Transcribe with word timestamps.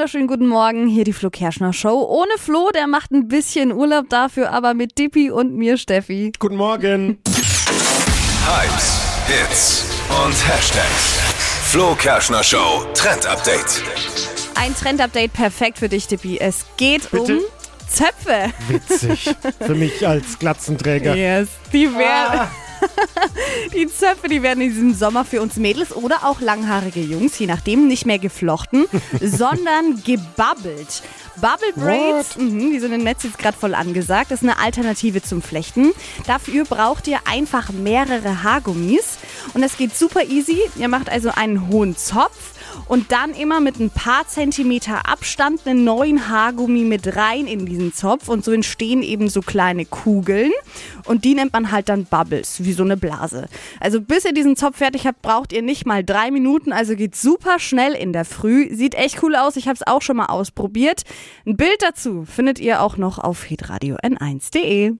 wunderschönen 0.00 0.28
guten 0.28 0.46
Morgen. 0.46 0.86
Hier 0.86 1.04
die 1.04 1.12
Flo 1.12 1.28
Kerschner 1.28 1.74
Show. 1.74 2.06
Ohne 2.08 2.32
Flo, 2.38 2.70
der 2.70 2.86
macht 2.86 3.10
ein 3.10 3.28
bisschen 3.28 3.70
Urlaub 3.70 4.08
dafür, 4.08 4.50
aber 4.50 4.72
mit 4.72 4.96
Dippi 4.96 5.30
und 5.30 5.54
mir, 5.54 5.76
Steffi. 5.76 6.32
Guten 6.38 6.56
Morgen. 6.56 7.18
Hypes, 8.46 9.02
Hits 9.26 9.84
und 10.24 10.32
Hashtags. 10.48 11.18
Flo 11.66 11.94
Kerschner 11.96 12.42
Show 12.42 12.86
Trend 12.94 13.26
Update. 13.26 13.82
Ein 14.54 14.74
Trend-Update 14.74 15.34
perfekt 15.34 15.76
für 15.76 15.90
dich, 15.90 16.06
Dippi. 16.06 16.38
Es 16.38 16.64
geht 16.78 17.10
Bitte? 17.10 17.36
um 17.36 17.40
Zöpfe. 17.86 18.54
Witzig. 18.68 19.34
Für 19.60 19.74
mich 19.74 20.08
als 20.08 20.38
Glatzenträger. 20.38 21.14
Yes, 21.14 21.50
die 21.74 21.94
werden. 21.94 22.48
Die 23.74 23.86
Zöpfe, 23.86 24.28
die 24.28 24.42
werden 24.42 24.60
in 24.60 24.70
diesem 24.70 24.94
Sommer 24.94 25.24
für 25.24 25.40
uns 25.40 25.56
Mädels 25.56 25.94
oder 25.94 26.24
auch 26.24 26.40
langhaarige 26.40 27.00
Jungs, 27.00 27.38
je 27.38 27.46
nachdem, 27.46 27.86
nicht 27.86 28.06
mehr 28.06 28.18
geflochten, 28.18 28.86
sondern 29.20 30.02
gebabbelt. 30.04 31.02
Bubble 31.36 31.72
Braids, 31.74 32.36
mhm, 32.36 32.72
die 32.72 32.80
sind 32.80 32.92
im 32.92 33.02
Netz 33.02 33.22
jetzt 33.22 33.38
gerade 33.38 33.56
voll 33.56 33.74
angesagt. 33.74 34.30
Ist 34.30 34.42
eine 34.42 34.58
Alternative 34.58 35.22
zum 35.22 35.40
Flechten. 35.40 35.92
Dafür 36.26 36.64
braucht 36.64 37.08
ihr 37.08 37.18
einfach 37.24 37.70
mehrere 37.70 38.42
Haargummis 38.42 39.18
und 39.54 39.62
das 39.62 39.76
geht 39.76 39.96
super 39.96 40.24
easy. 40.24 40.58
Ihr 40.76 40.88
macht 40.88 41.08
also 41.08 41.30
einen 41.30 41.68
hohen 41.68 41.96
Zopf 41.96 42.52
und 42.88 43.12
dann 43.12 43.32
immer 43.34 43.60
mit 43.60 43.78
ein 43.80 43.90
paar 43.90 44.26
Zentimeter 44.26 45.08
Abstand 45.08 45.66
einen 45.66 45.84
neuen 45.84 46.28
Haargummi 46.28 46.84
mit 46.84 47.16
rein 47.16 47.46
in 47.46 47.66
diesen 47.66 47.92
Zopf 47.92 48.28
und 48.28 48.44
so 48.44 48.52
entstehen 48.52 49.02
eben 49.02 49.28
so 49.28 49.40
kleine 49.40 49.84
Kugeln 49.84 50.52
und 51.04 51.24
die 51.24 51.34
nennt 51.34 51.52
man 51.52 51.70
halt 51.70 51.88
dann 51.88 52.04
Bubbles, 52.04 52.64
wie 52.64 52.72
so 52.72 52.82
eine 52.82 52.96
Blase. 52.96 53.48
Also 53.80 54.00
bis 54.00 54.24
ihr 54.24 54.32
diesen 54.32 54.56
Zopf 54.56 54.78
fertig 54.78 55.06
habt, 55.06 55.22
braucht 55.22 55.52
ihr 55.52 55.62
nicht 55.62 55.86
mal 55.86 56.04
drei 56.04 56.30
Minuten, 56.30 56.72
also 56.72 56.96
geht 56.96 57.16
super 57.16 57.58
schnell 57.58 57.92
in 57.94 58.12
der 58.12 58.24
Früh. 58.24 58.74
Sieht 58.74 58.94
echt 58.94 59.22
cool 59.22 59.36
aus, 59.36 59.56
ich 59.56 59.66
habe 59.66 59.76
es 59.76 59.86
auch 59.86 60.02
schon 60.02 60.16
mal 60.16 60.26
ausprobiert. 60.26 61.02
Ein 61.46 61.56
Bild 61.56 61.80
dazu 61.80 62.24
findet 62.24 62.58
ihr 62.58 62.82
auch 62.82 62.96
noch 62.96 63.18
auf 63.18 63.44
hitradio 63.44 63.96
n1.de. 63.96 64.94